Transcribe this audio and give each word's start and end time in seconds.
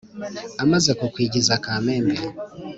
Amaze 0.63 0.91
kukwigiza 0.99 1.55
Kamembe 1.65 2.15